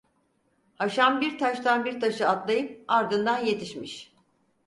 Haşan 0.75 1.21
bir 1.21 1.37
taştan 1.37 1.85
bir 1.85 1.99
taşa 2.01 2.27
atlayıp 2.29 2.85
ardından 2.87 3.45
yetişmiş. 3.45 4.13